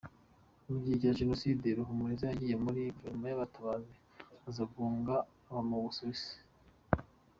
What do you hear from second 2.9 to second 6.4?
Guverinoma y’abatabazi, aza guhunga aba mu Busuwisi.